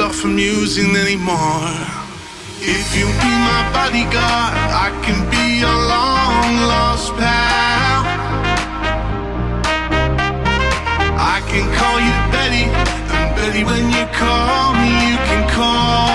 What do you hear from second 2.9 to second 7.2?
you be my bodyguard, I can be your long lost